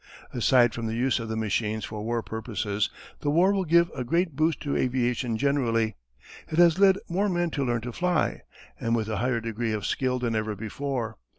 [0.33, 4.03] ]"Aside from the use of the machines for war purposes the war will give a
[4.03, 5.95] great boost to aviation generally.
[6.47, 8.41] It has led more men to learn to fly,
[8.79, 11.19] and with a higher degree of skill than ever before.